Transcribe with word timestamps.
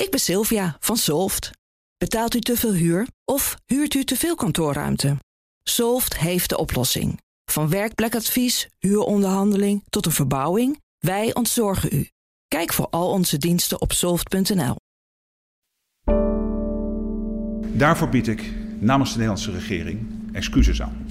Ik 0.00 0.10
ben 0.10 0.20
Sylvia 0.20 0.76
van 0.80 0.96
Solft. 0.96 1.50
Betaalt 1.96 2.34
u 2.34 2.40
te 2.40 2.56
veel 2.56 2.72
huur 2.72 3.06
of 3.24 3.56
huurt 3.66 3.94
u 3.94 4.04
te 4.04 4.16
veel 4.16 4.34
kantoorruimte? 4.34 5.16
Solft 5.62 6.18
heeft 6.18 6.48
de 6.48 6.58
oplossing. 6.58 7.20
Van 7.44 7.68
werkplekadvies, 7.68 8.68
huuronderhandeling 8.78 9.82
tot 9.90 10.06
een 10.06 10.12
verbouwing, 10.12 10.80
wij 10.98 11.34
ontzorgen 11.34 11.88
u. 11.92 12.08
Kijk 12.48 12.72
voor 12.72 12.86
al 12.90 13.10
onze 13.10 13.38
diensten 13.38 13.80
op 13.80 13.92
soft.nl. 13.92 14.76
Daarvoor 17.72 18.08
bied 18.08 18.28
ik 18.28 18.52
namens 18.78 19.10
de 19.10 19.18
Nederlandse 19.18 19.50
regering 19.50 20.06
excuses 20.32 20.82
aan. 20.82 21.06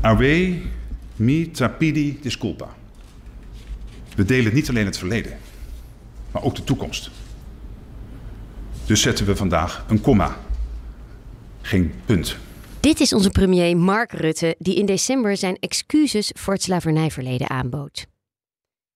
Awe 0.00 0.62
mi 1.16 1.50
trapidi 1.50 2.18
disculpa. 2.22 2.74
We 4.16 4.24
delen 4.24 4.54
niet 4.54 4.68
alleen 4.68 4.86
het 4.86 4.98
verleden, 4.98 5.38
maar 6.34 6.42
ook 6.42 6.54
de 6.54 6.64
toekomst. 6.64 7.10
Dus 8.86 9.00
zetten 9.00 9.26
we 9.26 9.36
vandaag 9.36 9.84
een 9.88 10.00
komma, 10.00 10.36
geen 11.60 11.94
punt. 12.04 12.36
Dit 12.80 13.00
is 13.00 13.12
onze 13.12 13.30
premier 13.30 13.76
Mark 13.76 14.12
Rutte, 14.12 14.54
die 14.58 14.76
in 14.76 14.86
december 14.86 15.36
zijn 15.36 15.56
excuses 15.60 16.30
voor 16.38 16.52
het 16.52 16.62
slavernijverleden 16.62 17.50
aanbood. 17.50 18.06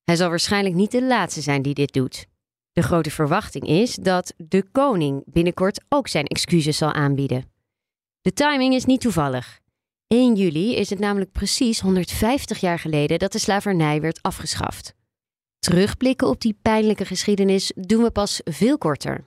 Hij 0.03 0.15
zal 0.15 0.29
waarschijnlijk 0.29 0.75
niet 0.75 0.91
de 0.91 1.03
laatste 1.03 1.41
zijn 1.41 1.61
die 1.61 1.73
dit 1.73 1.93
doet. 1.93 2.25
De 2.71 2.81
grote 2.81 3.11
verwachting 3.11 3.67
is 3.67 3.95
dat 3.95 4.33
de 4.37 4.63
koning 4.71 5.23
binnenkort 5.25 5.81
ook 5.89 6.07
zijn 6.07 6.25
excuses 6.25 6.77
zal 6.77 6.93
aanbieden. 6.93 7.51
De 8.21 8.33
timing 8.33 8.73
is 8.73 8.85
niet 8.85 9.01
toevallig. 9.01 9.59
1 10.07 10.35
juli 10.35 10.75
is 10.75 10.89
het 10.89 10.99
namelijk 10.99 11.31
precies 11.31 11.79
150 11.79 12.59
jaar 12.59 12.79
geleden 12.79 13.19
dat 13.19 13.31
de 13.31 13.39
slavernij 13.39 14.01
werd 14.01 14.21
afgeschaft. 14.21 14.97
Terugblikken 15.59 16.27
op 16.27 16.41
die 16.41 16.55
pijnlijke 16.61 17.05
geschiedenis 17.05 17.71
doen 17.75 18.03
we 18.03 18.11
pas 18.11 18.41
veel 18.43 18.77
korter. 18.77 19.23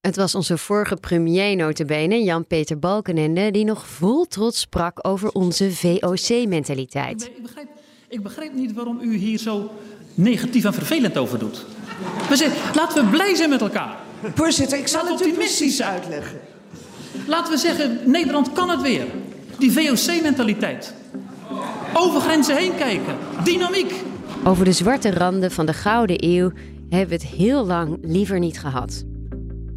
Het 0.00 0.16
was 0.16 0.34
onze 0.34 0.58
vorige 0.58 0.96
premier 0.96 1.56
notabene, 1.56 2.22
Jan-Peter 2.22 2.78
Balkenende, 2.78 3.50
die 3.50 3.64
nog 3.64 3.86
vol 3.86 4.24
trots 4.24 4.60
sprak 4.60 4.98
over 5.06 5.30
onze 5.30 5.72
VOC-mentaliteit. 5.72 7.30
Ik 7.36 7.42
begrijp, 7.42 7.68
ik 8.08 8.22
begrijp 8.22 8.54
niet 8.54 8.72
waarom 8.72 9.00
u 9.00 9.16
hier 9.16 9.38
zo 9.38 9.70
negatief 10.14 10.64
en 10.64 10.74
vervelend 10.74 11.16
over 11.16 11.38
doet. 11.38 11.64
We 12.28 12.52
laten 12.74 13.04
we 13.04 13.10
blij 13.10 13.34
zijn 13.34 13.50
met 13.50 13.60
elkaar. 13.60 13.96
Voorzitter, 14.34 14.78
ik 14.78 14.88
zal 14.88 15.00
het 15.00 15.10
u 15.10 15.12
optimistisch 15.12 15.56
precies 15.56 15.82
uitleggen. 15.82 16.40
Laten 17.26 17.52
we 17.52 17.58
zeggen, 17.58 18.00
Nederland 18.04 18.52
kan 18.52 18.70
het 18.70 18.80
weer. 18.80 19.06
Die 19.58 19.72
VOC-mentaliteit. 19.72 20.94
Over 21.94 22.20
grenzen 22.20 22.56
heen 22.56 22.76
kijken. 22.76 23.16
Dynamiek. 23.44 23.92
Over 24.46 24.64
de 24.64 24.72
zwarte 24.72 25.10
randen 25.10 25.50
van 25.50 25.66
de 25.66 25.72
Gouden 25.72 26.16
Eeuw 26.24 26.50
hebben 26.88 27.08
we 27.08 27.14
het 27.14 27.34
heel 27.34 27.66
lang 27.66 27.98
liever 28.02 28.38
niet 28.38 28.60
gehad. 28.60 29.04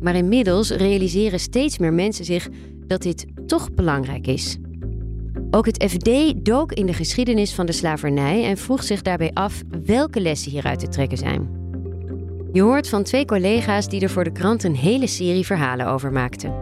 Maar 0.01 0.15
inmiddels 0.15 0.69
realiseren 0.69 1.39
steeds 1.39 1.77
meer 1.77 1.93
mensen 1.93 2.25
zich 2.25 2.49
dat 2.87 3.01
dit 3.01 3.25
toch 3.45 3.73
belangrijk 3.73 4.27
is. 4.27 4.57
Ook 5.51 5.65
het 5.65 5.83
FD 5.89 6.33
dook 6.45 6.71
in 6.71 6.85
de 6.85 6.93
geschiedenis 6.93 7.53
van 7.53 7.65
de 7.65 7.71
slavernij 7.71 8.45
en 8.45 8.57
vroeg 8.57 8.83
zich 8.83 9.01
daarbij 9.01 9.31
af 9.33 9.61
welke 9.85 10.21
lessen 10.21 10.51
hieruit 10.51 10.79
te 10.79 10.87
trekken 10.87 11.17
zijn. 11.17 11.49
Je 12.51 12.61
hoort 12.61 12.89
van 12.89 13.03
twee 13.03 13.25
collega's 13.25 13.87
die 13.87 14.01
er 14.01 14.09
voor 14.09 14.23
de 14.23 14.31
krant 14.31 14.63
een 14.63 14.75
hele 14.75 15.07
serie 15.07 15.45
verhalen 15.45 15.87
over 15.87 16.11
maakten. 16.11 16.53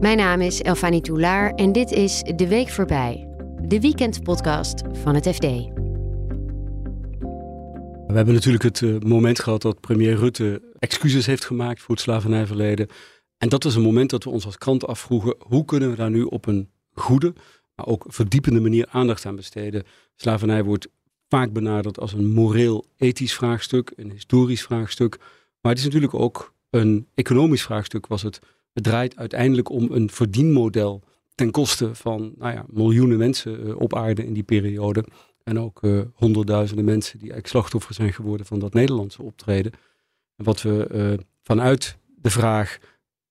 Mijn 0.00 0.16
naam 0.16 0.40
is 0.40 0.62
Elfanie 0.62 1.00
Toulaar 1.00 1.54
en 1.54 1.72
dit 1.72 1.92
is 1.92 2.22
De 2.36 2.48
Week 2.48 2.68
Voorbij, 2.68 3.28
de 3.62 3.80
weekendpodcast 3.80 4.82
van 5.02 5.14
het 5.14 5.28
FD. 5.28 5.78
We 8.10 8.16
hebben 8.16 8.34
natuurlijk 8.34 8.64
het 8.64 8.80
uh, 8.80 8.98
moment 8.98 9.38
gehad 9.38 9.62
dat 9.62 9.80
premier 9.80 10.16
Rutte 10.16 10.62
excuses 10.78 11.26
heeft 11.26 11.44
gemaakt 11.44 11.80
voor 11.80 11.94
het 11.94 12.04
slavernijverleden. 12.04 12.88
En 13.38 13.48
dat 13.48 13.62
was 13.62 13.74
een 13.74 13.82
moment 13.82 14.10
dat 14.10 14.24
we 14.24 14.30
ons 14.30 14.44
als 14.44 14.58
krant 14.58 14.86
afvroegen: 14.86 15.34
hoe 15.38 15.64
kunnen 15.64 15.90
we 15.90 15.96
daar 15.96 16.10
nu 16.10 16.22
op 16.22 16.46
een 16.46 16.70
goede, 16.92 17.32
maar 17.74 17.86
ook 17.86 18.04
verdiepende 18.08 18.60
manier 18.60 18.86
aandacht 18.90 19.26
aan 19.26 19.36
besteden? 19.36 19.82
Slavernij 20.16 20.64
wordt 20.64 20.88
vaak 21.28 21.52
benaderd 21.52 22.00
als 22.00 22.12
een 22.12 22.30
moreel-ethisch 22.30 23.34
vraagstuk, 23.34 23.92
een 23.96 24.10
historisch 24.10 24.62
vraagstuk. 24.62 25.18
Maar 25.60 25.72
het 25.72 25.80
is 25.80 25.86
natuurlijk 25.86 26.14
ook 26.14 26.54
een 26.70 27.06
economisch 27.14 27.62
vraagstuk. 27.62 28.06
Was 28.06 28.22
het, 28.22 28.40
het 28.72 28.84
draait 28.84 29.16
uiteindelijk 29.16 29.70
om 29.70 29.88
een 29.90 30.10
verdienmodel 30.10 31.02
ten 31.34 31.50
koste 31.50 31.94
van 31.94 32.32
nou 32.36 32.54
ja, 32.54 32.64
miljoenen 32.68 33.18
mensen 33.18 33.66
uh, 33.66 33.80
op 33.80 33.94
aarde 33.96 34.26
in 34.26 34.32
die 34.32 34.42
periode. 34.42 35.04
En 35.50 35.58
ook 35.58 35.82
uh, 35.82 36.00
honderdduizenden 36.14 36.84
mensen 36.84 37.18
die 37.18 37.32
slachtoffer 37.42 37.94
zijn 37.94 38.12
geworden 38.12 38.46
van 38.46 38.58
dat 38.58 38.74
Nederlandse 38.74 39.22
optreden. 39.22 39.72
En 40.36 40.44
wat 40.44 40.62
we 40.62 40.88
uh, 40.92 41.24
vanuit 41.42 41.96
de 42.16 42.30
vraag 42.30 42.78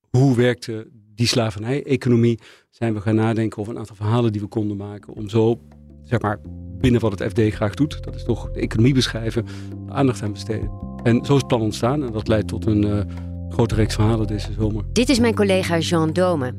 hoe 0.10 0.36
werkte 0.36 0.88
die 1.16 1.28
slavernij-economie, 1.28 2.40
zijn 2.70 2.94
we 2.94 3.02
gaan 3.02 3.16
nadenken 3.16 3.60
over 3.60 3.74
een 3.74 3.80
aantal 3.80 3.96
verhalen 3.96 4.32
die 4.32 4.42
we 4.42 4.48
konden 4.48 4.78
maken. 4.78 5.14
Om 5.14 5.30
zo, 5.30 5.62
zeg 6.04 6.22
maar, 6.22 6.40
binnen 6.78 7.02
wat 7.02 7.20
het 7.20 7.32
FD 7.32 7.54
graag 7.54 7.74
doet, 7.74 8.04
dat 8.04 8.16
is 8.16 8.24
toch 8.24 8.52
de 8.52 8.60
economie 8.60 8.94
beschrijven, 8.94 9.46
aandacht 9.88 10.22
aan 10.22 10.34
besteden. 10.34 10.72
En 11.04 11.26
zo 11.26 11.34
is 11.34 11.40
het 11.40 11.48
plan 11.48 11.62
ontstaan 11.62 12.04
en 12.04 12.12
dat 12.12 12.28
leidt 12.28 12.48
tot 12.48 12.66
een 12.66 12.86
uh, 12.86 13.02
grote 13.50 13.76
reeks 13.76 13.96
verhalen 13.96 14.28
deze 14.28 14.54
zomer. 14.54 14.84
Dit 14.94 15.10
is 15.10 15.20
mijn 15.20 15.36
collega 15.36 15.78
Jean 15.78 16.14
Dome. 16.14 16.54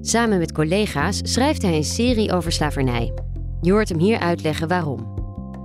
Samen 0.00 0.38
met 0.38 0.52
collega's 0.52 1.20
schrijft 1.22 1.62
hij 1.62 1.76
een 1.76 1.84
serie 1.84 2.32
over 2.32 2.52
slavernij. 2.52 3.29
Je 3.62 3.70
hoort 3.70 3.88
hem 3.88 3.98
hier 3.98 4.18
uitleggen 4.18 4.68
waarom. 4.68 5.18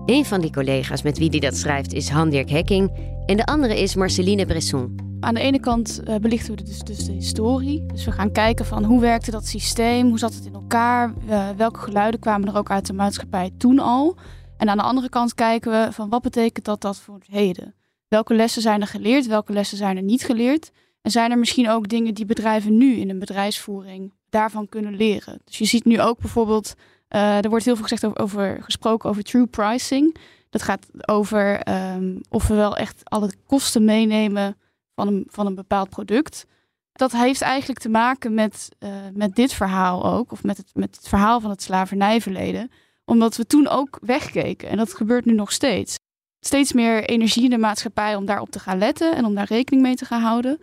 Een 0.05 0.25
van 0.25 0.41
die 0.41 0.51
collega's 0.51 1.01
met 1.01 1.17
wie 1.17 1.29
hij 1.29 1.39
dat 1.39 1.55
schrijft 1.55 1.93
is 1.93 2.09
Han-Dirk 2.09 2.49
Hekking 2.49 2.91
en 3.25 3.37
de 3.37 3.45
andere 3.45 3.81
is 3.81 3.95
Marceline 3.95 4.45
Bresson. 4.45 4.95
Aan 5.19 5.33
de 5.33 5.39
ene 5.39 5.59
kant 5.59 6.01
uh, 6.07 6.15
belichten 6.15 6.55
we 6.55 6.63
dus, 6.63 6.79
dus, 6.79 7.05
de 7.05 7.11
historie. 7.11 7.85
Dus 7.85 8.05
we 8.05 8.11
gaan 8.11 8.31
kijken 8.31 8.65
van 8.65 8.83
hoe 8.83 9.01
werkte 9.01 9.31
dat 9.31 9.45
systeem, 9.45 10.07
hoe 10.07 10.19
zat 10.19 10.33
het 10.33 10.45
in 10.45 10.53
elkaar, 10.53 11.13
uh, 11.29 11.49
welke 11.49 11.79
geluiden 11.79 12.19
kwamen 12.19 12.47
er 12.47 12.57
ook 12.57 12.71
uit 12.71 12.85
de 12.85 12.93
maatschappij 12.93 13.51
toen 13.57 13.79
al. 13.79 14.15
En 14.57 14.69
aan 14.69 14.77
de 14.77 14.83
andere 14.83 15.09
kant 15.09 15.33
kijken 15.33 15.71
we 15.71 15.91
van 15.91 16.09
wat 16.09 16.21
betekent 16.21 16.65
dat 16.65 16.81
dat 16.81 16.97
voor 16.97 17.15
het 17.15 17.27
heden. 17.27 17.75
Welke 18.07 18.33
lessen 18.33 18.61
zijn 18.61 18.81
er 18.81 18.87
geleerd, 18.87 19.27
welke 19.27 19.53
lessen 19.53 19.77
zijn 19.77 19.97
er 19.97 20.03
niet 20.03 20.23
geleerd. 20.23 20.71
En 21.01 21.11
zijn 21.11 21.31
er 21.31 21.39
misschien 21.39 21.69
ook 21.69 21.87
dingen 21.87 22.13
die 22.13 22.25
bedrijven 22.25 22.77
nu 22.77 22.95
in 22.95 23.09
een 23.09 23.19
bedrijfsvoering 23.19 24.13
daarvan 24.29 24.69
kunnen 24.69 24.95
leren. 24.95 25.41
Dus 25.45 25.57
je 25.57 25.65
ziet 25.65 25.85
nu 25.85 26.01
ook 26.01 26.19
bijvoorbeeld 26.19 26.75
uh, 27.15 27.43
er 27.43 27.49
wordt 27.49 27.65
heel 27.65 27.75
veel 27.75 27.87
gezegd 27.87 28.19
over, 28.19 28.57
gesproken 28.63 29.09
over 29.09 29.23
true 29.23 29.45
pricing. 29.45 30.17
Dat 30.49 30.61
gaat 30.61 30.87
over 31.05 31.69
um, 31.69 32.21
of 32.29 32.47
we 32.47 32.55
wel 32.55 32.77
echt 32.77 33.01
alle 33.03 33.33
kosten 33.45 33.85
meenemen 33.85 34.57
van 34.95 35.07
een, 35.07 35.25
van 35.29 35.45
een 35.45 35.55
bepaald 35.55 35.89
product. 35.89 36.45
Dat 36.93 37.11
heeft 37.11 37.41
eigenlijk 37.41 37.79
te 37.79 37.89
maken 37.89 38.33
met, 38.33 38.69
uh, 38.79 38.89
met 39.13 39.35
dit 39.35 39.53
verhaal 39.53 40.05
ook, 40.05 40.31
of 40.31 40.43
met 40.43 40.57
het, 40.57 40.69
met 40.73 40.95
het 40.95 41.07
verhaal 41.07 41.39
van 41.39 41.49
het 41.49 41.61
slavernijverleden. 41.61 42.71
Omdat 43.05 43.35
we 43.35 43.45
toen 43.45 43.67
ook 43.67 43.99
wegkeken. 44.01 44.69
En 44.69 44.77
dat 44.77 44.93
gebeurt 44.93 45.25
nu 45.25 45.33
nog 45.33 45.51
steeds. 45.51 45.95
Steeds 46.39 46.73
meer 46.73 47.03
energie 47.03 47.43
in 47.43 47.49
de 47.49 47.57
maatschappij 47.57 48.15
om 48.15 48.25
daarop 48.25 48.49
te 48.49 48.59
gaan 48.59 48.77
letten 48.77 49.15
en 49.15 49.25
om 49.25 49.35
daar 49.35 49.47
rekening 49.47 49.83
mee 49.83 49.95
te 49.95 50.05
gaan 50.05 50.21
houden. 50.21 50.59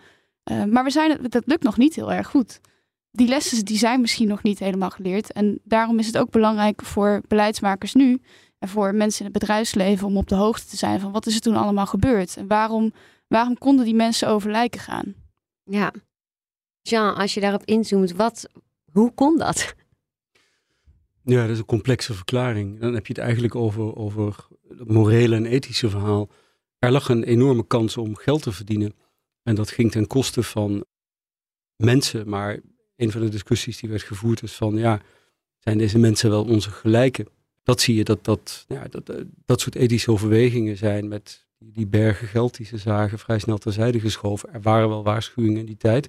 Uh, 0.51 0.65
maar 0.65 0.85
we 0.85 0.91
zijn, 0.91 1.19
dat 1.29 1.43
lukt 1.47 1.63
nog 1.63 1.77
niet 1.77 1.95
heel 1.95 2.13
erg 2.13 2.27
goed 2.27 2.61
die 3.13 3.29
lessen 3.29 3.65
die 3.65 3.79
zijn 3.79 4.01
misschien 4.01 4.29
nog 4.29 4.43
niet 4.43 4.59
helemaal 4.59 4.91
geleerd. 4.91 5.33
En 5.33 5.61
daarom 5.65 5.99
is 5.99 6.07
het 6.07 6.19
ook 6.19 6.31
belangrijk 6.31 6.83
voor 6.83 7.23
beleidsmakers 7.29 7.95
nu 7.95 8.21
en 8.59 8.69
voor 8.69 8.95
mensen 8.95 9.25
in 9.25 9.31
het 9.31 9.41
bedrijfsleven 9.41 10.07
om 10.07 10.17
op 10.17 10.29
de 10.29 10.35
hoogte 10.35 10.67
te 10.67 10.77
zijn 10.77 11.01
van 11.01 11.13
wat 11.13 11.27
is 11.27 11.35
er 11.35 11.41
toen 11.41 11.57
allemaal 11.57 11.87
gebeurd 11.87 12.37
en 12.37 12.47
waarom, 12.47 12.93
waarom 13.27 13.59
konden 13.59 13.85
die 13.85 13.95
mensen 13.95 14.29
over 14.29 14.51
lijken 14.51 14.81
gaan. 14.81 15.15
Ja, 15.63 15.93
Jean, 16.83 17.15
als 17.15 17.35
je 17.35 17.41
daarop 17.41 17.65
inzoomt, 17.65 18.13
wat, 18.13 18.49
hoe 18.93 19.13
kon 19.15 19.39
dat? 19.39 19.75
Ja, 21.25 21.41
dat 21.41 21.51
is 21.51 21.59
een 21.59 21.65
complexe 21.65 22.15
verklaring. 22.15 22.81
Dan 22.81 22.95
heb 22.95 23.07
je 23.07 23.13
het 23.13 23.23
eigenlijk 23.23 23.55
over, 23.55 23.97
over 23.97 24.47
het 24.69 24.89
morele 24.89 25.37
en 25.37 25.47
ethische 25.47 25.91
verhaal. 25.91 26.29
Er 26.79 26.91
lag 26.91 27.09
een 27.09 27.25
enorme 27.25 27.67
kans 27.67 27.97
om 27.97 28.17
geld 28.17 28.43
te 28.43 28.53
verdienen. 28.53 28.95
En 29.43 29.55
dat 29.55 29.71
ging 29.71 29.91
ten 29.91 30.07
koste 30.07 30.43
van 30.43 30.85
mensen, 31.77 32.29
maar 32.29 32.61
een 33.03 33.11
van 33.11 33.21
de 33.21 33.29
discussies 33.29 33.79
die 33.79 33.91
werd 33.91 34.03
gevoerd 34.03 34.43
is 34.43 34.53
van 34.53 34.77
ja, 34.77 35.01
zijn 35.59 35.79
deze 35.79 35.99
mensen 35.99 36.31
wel 36.31 36.45
onze 36.45 36.71
gelijken? 36.71 37.27
Dat 37.63 37.81
zie 37.81 37.95
je 37.95 38.05
dat 38.05 38.25
dat, 38.25 38.65
ja, 38.69 38.85
dat, 38.91 39.09
eh, 39.09 39.17
dat 39.45 39.61
soort 39.61 39.75
ethische 39.75 40.11
overwegingen 40.11 40.77
zijn 40.77 41.09
met 41.09 41.47
die 41.59 41.87
bergen 41.87 42.29
geld 42.29 42.57
die 42.57 42.67
ze 42.67 42.77
zagen 42.77 43.19
vrij 43.19 43.39
snel 43.39 43.59
terzijde 43.59 44.01
geschoven. 44.01 44.53
Er 44.53 44.61
waren 44.61 44.89
wel 44.89 45.03
waarschuwingen 45.03 45.61
in 45.61 45.67
die 45.67 45.77
tijd. 45.77 46.09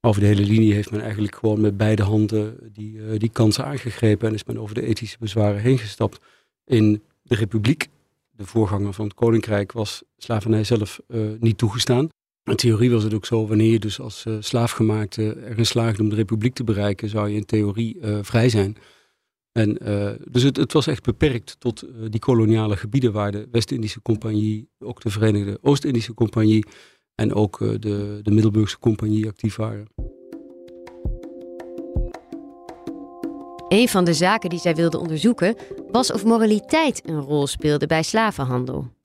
Over 0.00 0.20
de 0.20 0.26
hele 0.26 0.42
linie 0.42 0.72
heeft 0.72 0.90
men 0.90 1.00
eigenlijk 1.00 1.34
gewoon 1.34 1.60
met 1.60 1.76
beide 1.76 2.02
handen 2.02 2.72
die, 2.72 2.96
uh, 2.96 3.18
die 3.18 3.30
kansen 3.30 3.64
aangegrepen 3.64 4.28
en 4.28 4.34
is 4.34 4.44
men 4.44 4.58
over 4.58 4.74
de 4.74 4.86
ethische 4.86 5.16
bezwaren 5.20 5.60
heen 5.60 5.78
gestapt. 5.78 6.20
In 6.64 7.02
de 7.22 7.34
Republiek, 7.34 7.88
de 8.30 8.46
voorganger 8.46 8.92
van 8.92 9.04
het 9.04 9.14
Koninkrijk, 9.14 9.72
was 9.72 10.02
slavernij 10.16 10.64
zelf 10.64 11.00
uh, 11.08 11.20
niet 11.40 11.58
toegestaan. 11.58 12.08
In 12.46 12.56
theorie 12.56 12.90
was 12.90 13.02
het 13.02 13.14
ook 13.14 13.26
zo, 13.26 13.46
wanneer 13.46 13.72
je 13.72 13.78
dus 13.78 14.00
als 14.00 14.24
uh, 14.24 14.36
slaafgemaakte 14.40 15.36
erin 15.44 15.66
slaagde 15.66 16.02
om 16.02 16.08
de 16.08 16.14
republiek 16.14 16.54
te 16.54 16.64
bereiken, 16.64 17.08
zou 17.08 17.28
je 17.28 17.36
in 17.36 17.44
theorie 17.44 17.98
uh, 18.00 18.18
vrij 18.22 18.48
zijn. 18.48 18.76
En, 19.52 19.88
uh, 19.88 20.10
dus 20.30 20.42
het, 20.42 20.56
het, 20.56 20.72
was 20.72 20.86
echt 20.86 21.02
beperkt 21.02 21.56
tot 21.58 21.84
die 22.10 22.20
koloniale 22.20 22.76
gebieden 22.76 23.12
waar 23.12 23.32
de 23.32 23.48
West-Indische 23.50 24.02
Compagnie, 24.02 24.68
ook 24.78 25.00
de 25.00 25.10
Verenigde 25.10 25.58
Oost-Indische 25.62 26.14
Compagnie 26.14 26.64
en 27.14 27.34
ook 27.34 27.58
de, 27.58 28.20
de 28.22 28.30
Middelburgse 28.30 28.78
Compagnie 28.78 29.26
actief 29.26 29.56
waren. 29.56 29.86
Een 33.68 33.88
van 33.88 34.04
de 34.04 34.14
zaken 34.14 34.50
die 34.50 34.58
zij 34.58 34.74
wilde 34.74 34.98
onderzoeken 34.98 35.56
was 35.90 36.12
of 36.12 36.24
moraliteit 36.24 37.08
een 37.08 37.20
rol 37.20 37.46
speelde 37.46 37.86
bij 37.86 38.02
slavenhandel. 38.02 38.95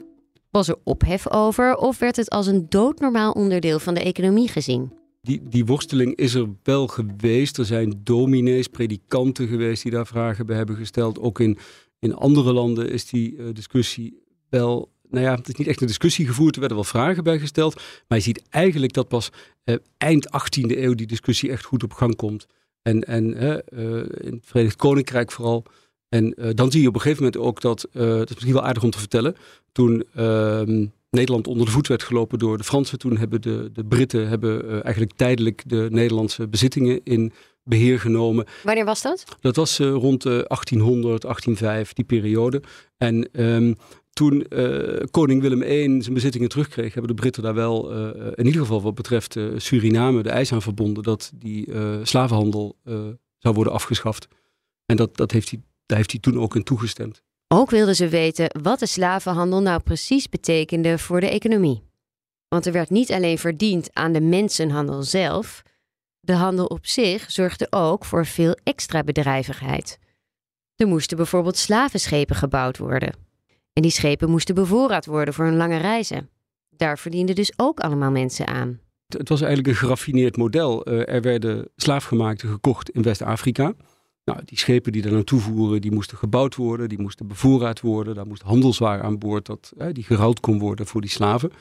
Was 0.52 0.68
er 0.68 0.78
ophef 0.84 1.32
over 1.32 1.76
of 1.76 2.00
werd 2.00 2.16
het 2.16 2.30
als 2.30 2.48
een 2.48 2.66
doodnormaal 2.70 3.32
onderdeel 3.32 3.80
van 3.80 3.94
de 3.94 4.04
economie 4.04 4.48
gezien? 4.48 4.94
Die, 5.22 5.42
die 5.44 5.66
worsteling 5.66 6.16
is 6.16 6.34
er 6.34 6.48
wel 6.64 6.88
geweest. 6.88 7.58
Er 7.58 7.66
zijn 7.66 8.00
dominees, 8.04 8.68
predikanten 8.68 9.48
geweest 9.48 9.84
die 9.84 9.92
daar 9.92 10.08
vragen 10.08 10.46
bij 10.46 10.56
hebben 10.56 10.76
gesteld. 10.76 11.20
Ook 11.20 11.40
in, 11.40 11.58
in 12.00 12.16
andere 12.16 12.54
landen 12.54 12.90
is 12.90 13.06
die 13.06 13.36
uh, 13.36 13.46
discussie 13.54 14.24
wel. 14.50 14.92
Nou 15.10 15.26
ja, 15.26 15.36
het 15.36 15.48
is 15.48 15.56
niet 15.56 15.68
echt 15.68 15.82
een 15.82 15.88
discussie 15.88 16.28
gevoerd, 16.28 16.54
er 16.54 16.60
werden 16.60 16.78
wel 16.78 16.88
vragen 16.88 17.24
bij 17.24 17.40
gesteld. 17.40 17.82
Maar 18.08 18.18
je 18.18 18.24
ziet 18.24 18.44
eigenlijk 18.50 18.94
dat 18.94 19.08
pas 19.08 19.30
uh, 19.66 19.76
eind 19.98 20.28
18e 20.28 20.78
eeuw 20.78 20.94
die 20.94 21.08
discussie 21.08 21.50
echt 21.50 21.66
goed 21.66 21.84
op 21.84 21.94
gang 21.94 22.16
komt. 22.16 22.46
En, 22.82 23.04
en 23.04 23.44
uh, 23.44 23.58
in 23.98 24.34
het 24.34 24.46
Verenigd 24.46 24.76
Koninkrijk 24.76 25.32
vooral. 25.32 25.66
En 26.12 26.54
dan 26.56 26.72
zie 26.72 26.82
je 26.82 26.88
op 26.88 26.96
een 26.96 27.02
gegeven 27.02 27.24
moment 27.24 27.42
ook 27.42 27.62
dat, 27.62 27.88
dat 27.92 28.30
is 28.30 28.34
misschien 28.34 28.54
wel 28.54 28.64
aardig 28.64 28.84
om 28.84 28.90
te 28.90 29.00
vertellen, 29.00 29.36
toen 29.72 30.04
ehm, 30.16 30.86
Nederland 31.12 31.48
onder 31.48 31.66
de 31.66 31.72
voet 31.72 31.88
werd 31.88 32.04
gelopen 32.04 32.40
door 32.40 32.58
de 32.58 32.64
Fransen. 32.64 33.00
Toen 33.00 33.18
hebben 33.18 33.42
de, 33.42 33.70
de 33.74 33.86
Britten 33.86 34.28
hebben, 34.28 34.66
uh, 34.66 34.72
eigenlijk 34.84 35.14
tijdelijk 35.16 35.64
de 35.66 35.88
Nederlandse 35.92 36.48
bezittingen 36.48 37.02
in 37.04 37.34
beheer 37.64 38.00
genomen. 38.00 38.46
Wanneer 38.64 38.86
was 38.86 39.02
dat? 39.02 39.26
Dat 39.42 39.56
was 39.56 39.80
uh, 39.80 39.92
rond 39.92 40.26
uh, 40.26 40.32
1800, 40.32 41.22
1805, 41.22 41.94
die 41.94 42.06
periode. 42.06 42.62
En 42.98 43.30
um, 43.46 43.78
toen 44.14 44.46
uh, 44.50 44.98
koning 45.12 45.42
Willem 45.42 45.62
I 45.62 46.02
zijn 46.02 46.14
bezittingen 46.14 46.50
terugkreeg, 46.50 46.94
hebben 46.94 47.16
de 47.16 47.22
Britten 47.22 47.44
daar 47.44 47.54
wel, 47.54 47.92
in 48.36 48.46
ieder 48.46 48.62
geval 48.62 48.82
wat 48.82 48.96
betreft 48.96 49.38
Suriname, 49.56 50.24
de 50.24 50.30
eis 50.30 50.54
aan 50.54 50.62
verbonden 50.62 51.04
dat 51.04 51.32
die 51.36 51.68
slavenhandel 52.04 52.76
zou 53.38 53.56
worden 53.56 53.74
afgeschaft. 53.74 54.28
En 54.86 54.96
dat, 54.96 55.18
dat 55.18 55.32
heeft 55.32 55.50
hij, 55.50 55.62
daar 55.92 56.00
heeft 56.00 56.12
hij 56.12 56.22
toen 56.22 56.40
ook 56.40 56.56
in 56.56 56.64
toegestemd. 56.64 57.22
Ook 57.48 57.70
wilden 57.70 57.96
ze 57.96 58.08
weten 58.08 58.62
wat 58.62 58.80
de 58.80 58.86
slavenhandel 58.86 59.62
nou 59.62 59.82
precies 59.82 60.30
betekende 60.30 60.98
voor 60.98 61.20
de 61.20 61.30
economie. 61.30 61.84
Want 62.48 62.66
er 62.66 62.72
werd 62.72 62.90
niet 62.90 63.12
alleen 63.12 63.38
verdiend 63.38 63.90
aan 63.94 64.12
de 64.12 64.22
mensenhandel 64.22 65.04
zelf, 65.04 65.62
de 66.20 66.34
handel 66.34 66.66
op 66.66 66.86
zich 66.86 67.32
zorgde 67.32 67.68
ook 67.70 68.06
voor 68.06 68.26
veel 68.26 68.58
extra 68.64 69.04
bedrijvigheid. 69.04 70.00
Er 70.76 70.88
moesten 70.88 71.18
bijvoorbeeld 71.18 71.58
slavenschepen 71.58 72.36
gebouwd 72.36 72.78
worden. 72.78 73.16
En 73.74 73.82
die 73.82 73.92
schepen 73.92 74.30
moesten 74.30 74.56
bevoorraad 74.56 75.06
worden 75.06 75.34
voor 75.34 75.46
hun 75.46 75.58
lange 75.58 75.78
reizen. 75.78 76.30
Daar 76.70 76.98
verdienden 77.00 77.36
dus 77.36 77.54
ook 77.56 77.80
allemaal 77.80 78.12
mensen 78.12 78.48
aan. 78.48 78.80
Het 79.08 79.30
was 79.30 79.42
eigenlijk 79.42 79.70
een 79.70 79.82
geraffineerd 79.82 80.38
model. 80.38 80.84
Eh, 80.84 81.14
er 81.14 81.22
werden 81.22 81.70
slaafgemaakten 81.76 82.50
gekocht 82.50 82.90
in 82.90 83.02
West-Afrika. 83.02 83.74
Nou, 84.32 84.44
die 84.46 84.58
schepen 84.58 84.92
die 84.92 85.02
daar 85.02 85.12
naartoe 85.12 85.40
voeren, 85.40 85.82
die 85.82 85.92
moesten 85.92 86.18
gebouwd 86.18 86.56
worden, 86.56 86.90
die 86.90 87.02
moesten 87.02 87.28
bevoorraad 87.28 87.82
worden. 87.82 88.16
Daar 88.16 88.28
moest 88.28 88.42
handelswaar 88.42 89.02
aan 89.02 89.20
boord 89.20 89.46
dat, 89.46 89.74
eh, 89.78 89.88
die 89.92 90.04
geruild 90.04 90.40
kon 90.40 90.60
worden 90.60 90.88
voor 90.88 91.02
die 91.02 91.10
slaven. 91.10 91.52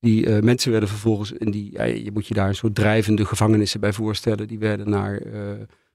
Die 0.00 0.26
uh, 0.26 0.42
mensen 0.42 0.70
werden 0.70 0.88
vervolgens, 0.88 1.32
in 1.32 1.50
die, 1.50 1.82
je 2.04 2.10
moet 2.12 2.26
je 2.26 2.34
daar 2.34 2.48
een 2.48 2.54
soort 2.54 2.74
drijvende 2.74 3.24
gevangenissen 3.24 3.80
bij 3.80 3.92
voorstellen. 3.92 4.48
Die 4.48 4.58
werden 4.58 4.90
naar 4.90 5.22
uh, 5.22 5.32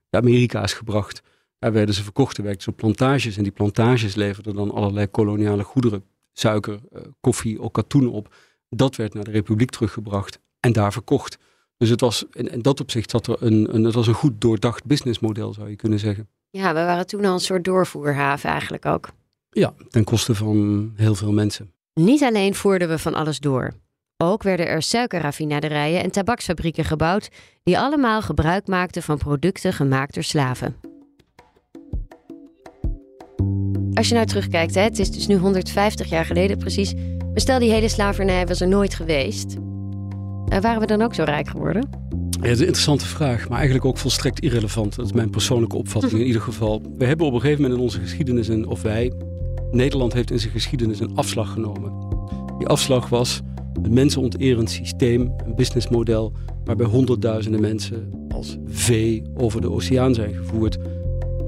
de 0.10 0.18
Amerika's 0.18 0.74
gebracht. 0.74 1.22
Daar 1.60 1.74
werden 1.74 1.96
ze 1.96 2.04
verkocht, 2.04 2.38
er 2.38 2.44
werkten 2.44 2.64
ze 2.64 2.70
op 2.70 2.78
plantages. 2.78 3.38
En 3.38 3.44
die 3.44 3.52
plantages 3.52 4.16
leverden 4.16 4.56
dan 4.56 4.72
allerlei 4.72 5.08
koloniale 5.08 5.64
goederen. 5.64 6.04
Suiker, 6.34 6.80
uh, 6.94 7.02
koffie, 7.22 7.62
ook 7.62 7.74
katoen 7.74 8.08
op. 8.08 8.34
Dat 8.70 8.96
werd 8.96 9.14
naar 9.14 9.24
de 9.24 9.32
republiek 9.32 9.70
teruggebracht 9.70 10.40
en 10.60 10.74
daar 10.74 10.92
verkocht. 10.92 11.38
Dus 11.78 11.90
het 11.90 12.02
was, 12.02 12.26
in, 12.32 12.52
in 12.52 12.62
dat 12.62 12.80
opzicht 12.80 13.10
zat 13.10 13.28
er 13.28 13.36
een, 13.40 13.76
een, 13.76 13.84
het 13.84 13.94
was 13.94 14.08
een 14.08 14.14
goed 14.14 14.42
doordacht 14.42 14.86
businessmodel, 14.86 15.54
zou 15.54 15.70
je 15.70 15.76
kunnen 15.76 16.00
zeggen. 16.00 16.30
Ja, 16.50 16.68
we 16.68 16.80
waren 16.80 17.08
toen 17.08 17.26
al 17.26 17.34
een 17.34 17.40
soort 17.40 17.64
doorvoerhaven 17.64 18.50
eigenlijk 18.50 18.86
ook. 18.86 19.10
Ja, 19.50 19.74
ten 19.90 20.04
koste 20.04 20.36
van 20.36 20.92
heel 20.96 21.16
veel 21.16 21.32
mensen. 21.32 21.74
Niet 21.94 22.24
alleen 22.24 22.56
voerden 22.56 22.88
we 22.90 22.98
van 22.98 23.14
alles 23.14 23.40
door. 23.40 23.74
Ook 24.18 24.44
werden 24.44 24.68
er 24.68 24.82
suikerraffinaderijen 24.82 26.04
en 26.04 26.12
tabaksfabrieken 26.12 26.86
gebouwd 26.86 27.30
die 27.64 27.80
allemaal 27.80 28.22
gebruik 28.22 28.68
maakten 28.68 29.04
van 29.04 29.18
producten 29.18 29.74
gemaakt 29.74 30.14
door 30.14 30.24
slaven. 30.24 30.76
Als 33.94 34.08
je 34.08 34.14
nou 34.14 34.26
terugkijkt, 34.26 34.76
hè, 34.76 34.82
het 34.82 35.00
is 35.00 35.12
dus 35.12 35.28
nu 35.28 35.36
150 35.36 36.10
jaar 36.10 36.26
geleden 36.26 36.58
precies. 36.58 36.94
Maar 36.94 37.40
stel 37.40 37.60
die 37.60 37.72
hele 37.72 37.90
slavernij 37.90 38.46
was 38.46 38.62
er 38.62 38.68
nooit 38.68 38.94
geweest. 38.94 39.56
Uh, 40.56 40.62
waren 40.62 40.82
we 40.82 40.88
dan 40.88 41.02
ook 41.02 41.14
zo 41.14 41.24
rijk 41.24 41.48
geworden? 41.48 41.90
Ja, 42.30 42.42
dat 42.42 42.52
is 42.52 42.60
een 42.60 42.66
interessante 42.66 43.06
vraag, 43.06 43.50
maar 43.50 43.58
eigenlijk 43.58 43.86
ook 43.86 43.98
volstrekt 43.98 44.40
irrelevant. 44.40 44.96
Dat 44.96 45.06
is 45.06 45.12
mijn 45.12 45.30
persoonlijke 45.30 45.76
opvatting 45.76 46.22
in 46.22 46.28
ieder 46.28 46.42
geval. 46.42 46.82
We 46.98 47.06
hebben 47.06 47.26
op 47.26 47.34
een 47.34 47.40
gegeven 47.40 47.62
moment 47.62 47.80
in 47.80 47.86
onze 47.86 48.00
geschiedenis, 48.00 48.48
een, 48.48 48.68
of 48.68 48.82
wij, 48.82 49.12
Nederland 49.72 50.14
heeft 50.14 50.32
in 50.32 50.40
zijn 50.40 50.52
geschiedenis 50.52 51.00
een 51.00 51.16
afslag 51.16 51.52
genomen. 51.52 51.92
Die 52.58 52.68
afslag 52.68 53.10
was 53.10 53.42
een 53.84 53.94
mensenonterend 53.94 54.70
systeem, 54.70 55.34
een 55.46 55.56
businessmodel, 55.56 56.34
waarbij 56.64 56.88
honderdduizenden 56.88 57.62
mensen 57.62 58.10
als 58.30 58.58
vee 58.66 59.24
over 59.34 59.62
de 59.62 59.72
oceaan 59.72 60.14
zijn 60.14 60.34
gevoerd. 60.34 60.78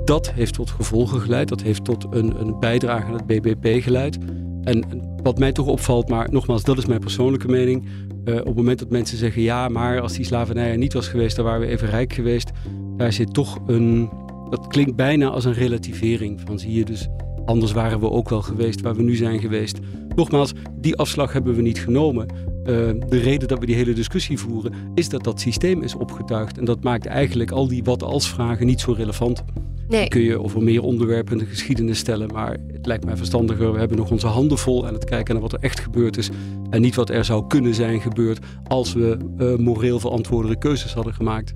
Dat 0.06 0.32
heeft 0.32 0.54
tot 0.54 0.70
gevolgen 0.70 1.22
geleid, 1.22 1.48
dat 1.48 1.62
heeft 1.62 1.84
tot 1.86 2.06
een, 2.10 2.40
een 2.40 2.60
bijdrage 2.60 3.06
aan 3.06 3.14
het 3.14 3.26
BBP 3.26 3.84
geleid. 3.84 4.18
En 4.64 4.84
wat 5.24 5.40
mij 5.40 5.52
toch 5.52 5.68
opvalt, 5.68 6.10
maar 6.10 6.28
nogmaals, 6.32 6.64
dat 6.64 6.78
is 6.78 6.86
mijn 6.86 7.00
persoonlijke 7.00 7.48
mening. 7.48 7.88
Uh, 8.28 8.36
op 8.36 8.46
het 8.46 8.56
moment 8.56 8.80
dat 8.80 8.90
mensen 8.90 9.18
zeggen, 9.18 9.42
ja, 9.42 9.68
maar 9.68 10.02
als 10.02 10.14
die 10.14 10.26
slavernij 10.26 10.72
er 10.72 10.78
niet 10.78 10.94
was 10.94 11.08
geweest, 11.08 11.36
dan 11.36 11.46
waren 11.46 11.60
we 11.60 11.68
even 11.68 11.90
rijk 11.90 12.14
geweest. 12.14 12.52
Daar 12.98 13.14
zit 13.14 13.34
toch 13.34 13.60
een, 13.66 14.10
dat 14.50 14.68
klinkt 14.68 14.96
bijna 14.96 15.28
als 15.28 15.46
een 15.46 15.54
relativering 15.54 16.42
van, 16.46 16.60
zie 16.60 16.74
je 16.74 16.86
dus, 16.86 17.08
anders 17.46 17.72
waren 17.72 18.00
we 18.00 18.10
ook 18.10 18.30
wel 18.30 18.42
geweest 18.42 18.82
waar 18.82 18.96
we 18.96 19.04
nu 19.04 19.16
zijn 19.16 19.40
geweest. 19.40 19.80
Nogmaals, 20.16 20.54
die 20.80 20.96
afslag 20.96 21.34
hebben 21.34 21.56
we 21.56 21.62
niet 21.62 21.80
genomen. 21.80 22.28
Uh, 22.30 22.66
de 23.10 23.20
reden 23.20 23.48
dat 23.48 23.60
we 23.60 23.66
die 23.66 23.76
hele 23.76 23.94
discussie 23.94 24.38
voeren, 24.38 24.74
is 24.96 25.10
dat 25.10 25.24
dat 25.24 25.40
systeem 25.40 25.82
is 25.82 25.96
opgetuigd. 25.96 26.58
En 26.58 26.66
dat 26.66 26.84
maakt 26.84 27.06
eigenlijk 27.06 27.52
al 27.52 27.68
die 27.68 27.84
wat-als 27.84 28.30
vragen 28.30 28.66
niet 28.66 28.80
zo 28.80 28.92
relevant. 28.92 29.44
Nee. 29.88 30.08
kun 30.08 30.22
je 30.22 30.42
over 30.44 30.64
meer 30.64 30.84
onderwerpen 30.84 31.34
in 31.34 31.40
de 31.40 31.46
geschiedenis 31.46 31.98
stellen. 31.98 32.34
Maar 32.34 32.58
het 32.74 32.86
lijkt 32.86 33.06
mij 33.06 33.18
verstandiger. 33.18 33.74
We 33.74 33.80
hebben 33.80 33.98
nog 33.98 34.12
onze 34.12 34.28
handen 34.28 34.58
vol 34.58 34.88
aan 34.88 34.94
het 34.94 35.04
kijken 35.04 35.34
naar 35.34 35.44
wat 35.44 35.54
er 35.54 35.60
echt 35.60 35.80
gebeurd 35.80 36.18
is. 36.18 36.30
En 36.70 36.82
niet 36.82 36.96
wat 36.96 37.10
er 37.10 37.26
zou 37.26 37.48
kunnen 37.48 37.74
zijn 37.74 38.02
gebeurd 38.02 38.40
als 38.68 38.94
we 38.94 39.18
uh, 39.38 39.56
moreel 39.56 40.00
verantwoordelijke 40.00 40.68
keuzes 40.68 40.94
hadden 40.94 41.14
gemaakt. 41.14 41.54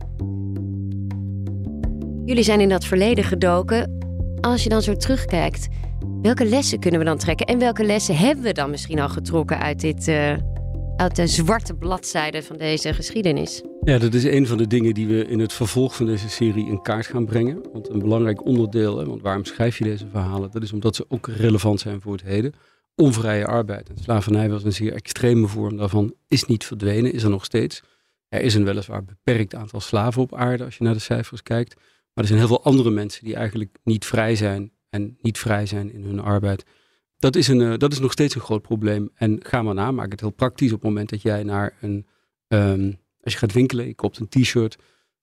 Jullie 2.25 2.43
zijn 2.43 2.61
in 2.61 2.69
dat 2.69 2.85
verleden 2.85 3.23
gedoken. 3.23 3.99
Als 4.41 4.63
je 4.63 4.69
dan 4.69 4.81
zo 4.81 4.95
terugkijkt, 4.95 5.67
welke 6.21 6.45
lessen 6.45 6.79
kunnen 6.79 6.99
we 6.99 7.05
dan 7.05 7.17
trekken? 7.17 7.45
En 7.45 7.59
welke 7.59 7.83
lessen 7.83 8.17
hebben 8.17 8.43
we 8.43 8.53
dan 8.53 8.69
misschien 8.69 8.99
al 8.99 9.09
getrokken 9.09 9.59
uit 9.59 9.79
dit, 9.79 10.07
uh, 10.07 10.33
uit 11.01 11.15
de 11.15 11.27
zwarte 11.27 11.73
bladzijde 11.73 12.43
van 12.43 12.57
deze 12.57 12.93
geschiedenis? 12.93 13.61
Ja, 13.83 13.97
dat 13.97 14.13
is 14.13 14.23
een 14.23 14.47
van 14.47 14.57
de 14.57 14.67
dingen 14.67 14.93
die 14.93 15.07
we 15.07 15.25
in 15.25 15.39
het 15.39 15.53
vervolg 15.53 15.95
van 15.95 16.05
deze 16.05 16.29
serie 16.29 16.67
in 16.67 16.81
kaart 16.81 17.07
gaan 17.07 17.25
brengen. 17.25 17.63
Want 17.73 17.89
een 17.89 17.99
belangrijk 17.99 18.45
onderdeel, 18.45 19.05
want 19.05 19.21
waarom 19.21 19.45
schrijf 19.45 19.77
je 19.77 19.83
deze 19.83 20.07
verhalen? 20.07 20.51
Dat 20.51 20.63
is 20.63 20.73
omdat 20.73 20.95
ze 20.95 21.05
ook 21.07 21.27
relevant 21.27 21.79
zijn 21.79 22.01
voor 22.01 22.11
het 22.11 22.21
heden. 22.21 22.53
Onvrije 22.95 23.45
arbeid. 23.45 23.89
En 23.89 23.97
slavernij 23.97 24.49
was 24.49 24.63
een 24.63 24.73
zeer 24.73 24.93
extreme 24.93 25.47
vorm 25.47 25.77
daarvan. 25.77 26.13
Is 26.27 26.45
niet 26.45 26.65
verdwenen, 26.65 27.13
is 27.13 27.23
er 27.23 27.29
nog 27.29 27.45
steeds. 27.45 27.81
Er 28.27 28.41
is 28.41 28.53
een 28.53 28.65
weliswaar 28.65 29.03
beperkt 29.03 29.55
aantal 29.55 29.79
slaven 29.79 30.21
op 30.21 30.35
aarde 30.35 30.63
als 30.63 30.77
je 30.77 30.83
naar 30.83 30.93
de 30.93 30.99
cijfers 30.99 31.43
kijkt. 31.43 31.75
Maar 31.75 32.23
er 32.23 32.27
zijn 32.27 32.39
heel 32.39 32.47
veel 32.47 32.63
andere 32.63 32.89
mensen 32.89 33.25
die 33.25 33.35
eigenlijk 33.35 33.77
niet 33.83 34.05
vrij 34.05 34.35
zijn 34.35 34.71
en 34.89 35.17
niet 35.21 35.37
vrij 35.37 35.65
zijn 35.65 35.93
in 35.93 36.03
hun 36.03 36.19
arbeid. 36.19 36.65
Dat 37.21 37.35
is, 37.35 37.47
een, 37.47 37.59
uh, 37.59 37.73
dat 37.77 37.91
is 37.91 37.99
nog 37.99 38.11
steeds 38.11 38.35
een 38.35 38.41
groot 38.41 38.61
probleem. 38.61 39.09
En 39.13 39.39
ga 39.43 39.61
maar 39.61 39.73
na, 39.73 39.91
maak 39.91 40.11
het 40.11 40.19
heel 40.19 40.31
praktisch 40.31 40.71
op 40.71 40.81
het 40.81 40.89
moment 40.89 41.09
dat 41.09 41.21
jij 41.21 41.43
naar 41.43 41.73
een, 41.81 42.05
um, 42.47 42.97
als 43.21 43.33
je 43.33 43.39
gaat 43.39 43.53
winkelen, 43.53 43.87
je 43.87 43.95
koopt 43.95 44.17
een 44.17 44.29
t-shirt, 44.29 44.77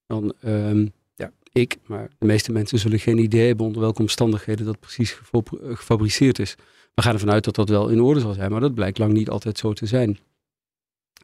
dan, 0.06 0.34
um, 0.44 0.92
ja, 1.14 1.32
ik, 1.52 1.78
maar 1.86 2.10
de 2.18 2.26
meeste 2.26 2.52
mensen 2.52 2.78
zullen 2.78 2.98
geen 2.98 3.18
idee 3.18 3.46
hebben 3.46 3.66
onder 3.66 3.80
welke 3.80 4.00
omstandigheden 4.00 4.66
dat 4.66 4.80
precies 4.80 5.20
gefabriceerd 5.62 6.38
is. 6.38 6.54
We 6.94 7.02
gaan 7.02 7.12
ervan 7.12 7.30
uit 7.30 7.44
dat 7.44 7.54
dat 7.54 7.68
wel 7.68 7.88
in 7.88 8.00
orde 8.00 8.20
zal 8.20 8.34
zijn, 8.34 8.50
maar 8.50 8.60
dat 8.60 8.74
blijkt 8.74 8.98
lang 8.98 9.12
niet 9.12 9.28
altijd 9.28 9.58
zo 9.58 9.72
te 9.72 9.86
zijn. 9.86 10.18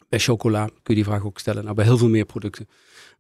Bij 0.09 0.19
chocola 0.19 0.65
kun 0.65 0.75
je 0.83 0.95
die 0.95 1.05
vraag 1.05 1.25
ook 1.25 1.39
stellen, 1.39 1.63
nou 1.65 1.75
bij 1.75 1.85
heel 1.85 1.99
veel 1.99 2.09
meer 2.09 2.27
producten. 2.27 2.69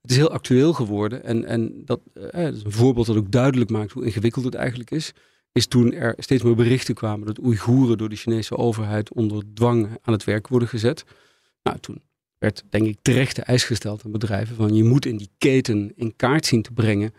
Het 0.02 0.11
is 0.11 0.16
heel 0.16 0.30
actueel 0.30 0.73
geworden 0.73 1.25
en, 1.25 1.44
en 1.44 1.82
dat, 1.84 2.00
uh, 2.14 2.23
dat 2.32 2.54
is 2.54 2.64
een 2.64 2.73
voorbeeld 2.73 3.06
dat 3.06 3.16
ook 3.16 3.30
duidelijk 3.30 3.70
maakt 3.70 3.92
hoe 3.92 4.04
ingewikkeld 4.04 4.44
het 4.44 4.54
eigenlijk 4.54 4.90
is 4.90 5.12
is 5.54 5.66
toen 5.66 5.92
er 5.92 6.14
steeds 6.18 6.42
meer 6.42 6.54
berichten 6.54 6.94
kwamen 6.94 7.26
dat 7.26 7.42
Oeigoeren 7.42 7.99
door 7.99 8.08
de 8.08 8.16
Chinese 8.16 8.56
overheid 8.56 9.12
onder 9.12 9.42
dwang 9.54 9.99
aan 10.02 10.12
het 10.12 10.25
werk 10.25 10.49
worden 10.49 10.68
gezet. 10.68 11.04
Nou, 11.62 11.78
toen 11.78 12.02
werd 12.38 12.64
denk 12.68 12.87
ik 12.87 12.99
terecht 13.02 13.37
de 13.37 13.42
eis 13.42 13.64
gesteld 13.64 14.04
aan 14.04 14.12
bedrijven 14.12 14.56
van 14.56 14.75
je 14.75 14.84
moet 14.84 15.06
in 15.06 15.16
die 15.16 15.30
keten 15.38 15.92
in 15.96 16.16
kaart 16.16 16.46
zien 16.46 16.62
te 16.62 16.73
brengen 16.73 17.14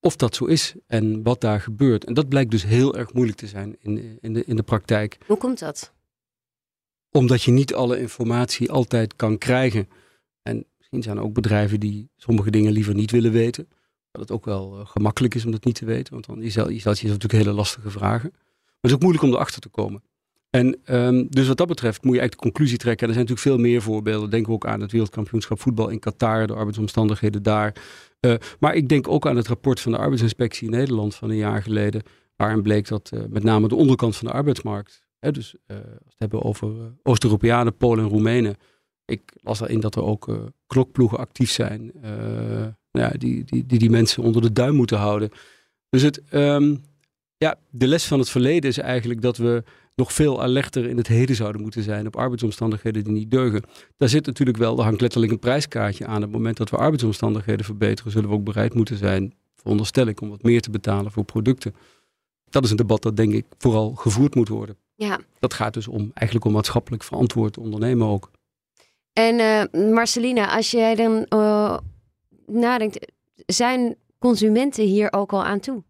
of 0.00 0.16
dat 0.16 0.34
zo 0.34 0.44
is 0.44 0.74
en 0.86 1.22
wat 1.22 1.40
daar 1.40 1.60
gebeurt. 1.60 2.04
En 2.04 2.14
dat 2.14 2.28
blijkt 2.28 2.50
dus 2.50 2.64
heel 2.64 2.96
erg 2.96 3.12
moeilijk 3.12 3.38
te 3.38 3.46
zijn 3.46 3.76
in, 3.80 4.18
in, 4.20 4.32
de, 4.32 4.44
in 4.44 4.56
de 4.56 4.62
praktijk. 4.62 5.18
Hoe 5.26 5.36
komt 5.36 5.58
dat? 5.58 5.92
Omdat 7.10 7.42
je 7.42 7.50
niet 7.50 7.74
alle 7.74 8.00
informatie 8.00 8.70
altijd 8.70 9.16
kan 9.16 9.38
krijgen. 9.38 9.88
En 10.42 10.66
misschien 10.78 11.02
zijn 11.02 11.16
er 11.16 11.22
ook 11.22 11.34
bedrijven 11.34 11.80
die 11.80 12.10
sommige 12.16 12.50
dingen 12.50 12.72
liever 12.72 12.94
niet 12.94 13.10
willen 13.10 13.32
weten. 13.32 13.68
Dat 14.12 14.20
het 14.20 14.30
ook 14.30 14.44
wel 14.44 14.78
uh, 14.78 14.86
gemakkelijk 14.86 15.34
is 15.34 15.44
om 15.44 15.50
dat 15.50 15.64
niet 15.64 15.74
te 15.74 15.84
weten. 15.84 16.12
Want 16.12 16.26
dan 16.26 16.40
je 16.40 16.50
stelt 16.50 16.68
je 16.68 16.74
jezelf 16.74 17.02
natuurlijk 17.02 17.32
hele 17.32 17.52
lastige 17.52 17.90
vragen. 17.90 18.30
Maar 18.32 18.80
het 18.80 18.90
is 18.90 18.92
ook 18.92 19.02
moeilijk 19.02 19.24
om 19.24 19.32
erachter 19.32 19.60
te 19.60 19.68
komen. 19.68 20.02
En 20.50 20.80
um, 20.86 21.26
dus 21.30 21.48
wat 21.48 21.56
dat 21.56 21.66
betreft 21.66 22.02
moet 22.02 22.14
je 22.14 22.20
eigenlijk 22.20 22.42
de 22.42 22.50
conclusie 22.50 22.78
trekken. 22.78 23.08
Er 23.08 23.14
zijn 23.14 23.26
natuurlijk 23.26 23.56
veel 23.56 23.64
meer 23.64 23.82
voorbeelden. 23.82 24.30
Denk 24.30 24.48
ook 24.48 24.66
aan 24.66 24.80
het 24.80 24.92
wereldkampioenschap 24.92 25.60
voetbal 25.60 25.88
in 25.88 25.98
Qatar, 25.98 26.46
de 26.46 26.54
arbeidsomstandigheden 26.54 27.42
daar. 27.42 27.74
Uh, 28.20 28.34
maar 28.60 28.74
ik 28.74 28.88
denk 28.88 29.08
ook 29.08 29.26
aan 29.26 29.36
het 29.36 29.48
rapport 29.48 29.80
van 29.80 29.92
de 29.92 29.98
arbeidsinspectie 29.98 30.64
in 30.64 30.76
Nederland 30.76 31.14
van 31.14 31.30
een 31.30 31.36
jaar 31.36 31.62
geleden. 31.62 32.02
Waarin 32.36 32.62
bleek 32.62 32.88
dat 32.88 33.10
uh, 33.14 33.20
met 33.28 33.42
name 33.42 33.68
de 33.68 33.74
onderkant 33.74 34.16
van 34.16 34.26
de 34.26 34.32
arbeidsmarkt. 34.32 35.04
Hè, 35.18 35.30
dus 35.30 35.54
als 35.66 35.76
we 35.78 35.94
het 36.04 36.14
hebben 36.16 36.42
over 36.42 36.94
Oost-Europeanen, 37.02 37.76
Polen 37.76 38.04
en 38.04 38.10
Roemenen. 38.10 38.56
Ik 39.04 39.22
las 39.34 39.60
erin 39.60 39.80
dat 39.80 39.94
er 39.94 40.02
ook 40.02 40.52
klokploegen 40.66 41.18
actief 41.18 41.50
zijn. 41.50 41.92
Ja, 42.92 43.08
die, 43.08 43.44
die, 43.44 43.66
die 43.66 43.78
die 43.78 43.90
mensen 43.90 44.22
onder 44.22 44.42
de 44.42 44.52
duim 44.52 44.74
moeten 44.74 44.98
houden. 44.98 45.30
Dus 45.88 46.02
het, 46.02 46.22
um, 46.30 46.82
ja, 47.36 47.58
de 47.70 47.86
les 47.86 48.04
van 48.04 48.18
het 48.18 48.30
verleden 48.30 48.70
is 48.70 48.78
eigenlijk 48.78 49.22
dat 49.22 49.36
we 49.36 49.62
nog 49.94 50.12
veel 50.12 50.42
alerter 50.42 50.88
in 50.88 50.96
het 50.96 51.06
heden 51.06 51.36
zouden 51.36 51.60
moeten 51.60 51.82
zijn 51.82 52.06
op 52.06 52.16
arbeidsomstandigheden 52.16 53.04
die 53.04 53.12
niet 53.12 53.30
deugen. 53.30 53.62
Daar 53.96 54.08
zit 54.08 54.26
natuurlijk 54.26 54.58
wel, 54.58 54.78
er 54.78 54.84
hangt 54.84 55.00
letterlijk 55.00 55.32
een 55.32 55.38
prijskaartje 55.38 56.06
aan. 56.06 56.16
Op 56.16 56.22
het 56.22 56.32
moment 56.32 56.56
dat 56.56 56.70
we 56.70 56.76
arbeidsomstandigheden 56.76 57.64
verbeteren, 57.64 58.12
zullen 58.12 58.28
we 58.28 58.34
ook 58.34 58.44
bereid 58.44 58.74
moeten 58.74 58.96
zijn, 58.96 59.34
veronderstel 59.54 60.06
ik, 60.06 60.20
om 60.20 60.28
wat 60.28 60.42
meer 60.42 60.60
te 60.60 60.70
betalen 60.70 61.12
voor 61.12 61.24
producten. 61.24 61.74
Dat 62.50 62.64
is 62.64 62.70
een 62.70 62.76
debat 62.76 63.02
dat 63.02 63.16
denk 63.16 63.32
ik 63.32 63.44
vooral 63.58 63.94
gevoerd 63.94 64.34
moet 64.34 64.48
worden. 64.48 64.76
Ja. 64.94 65.18
Dat 65.38 65.54
gaat 65.54 65.74
dus 65.74 65.88
om 65.88 66.10
eigenlijk 66.14 66.46
om 66.46 66.52
maatschappelijk 66.52 67.02
verantwoord 67.02 67.58
ondernemen 67.58 68.06
ook. 68.06 68.30
En 69.12 69.38
uh, 69.38 69.92
Marcelina, 69.92 70.56
als 70.56 70.70
jij 70.70 70.94
dan 70.94 71.26
uh, 71.28 71.78
nadenkt, 72.46 73.12
zijn 73.46 73.96
consumenten 74.18 74.84
hier 74.84 75.12
ook 75.12 75.32
al 75.32 75.44
aan 75.44 75.60
toe? 75.60 75.82